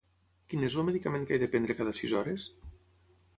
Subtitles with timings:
[0.53, 2.49] Quin és el medicament que he de prendre cada sis hores?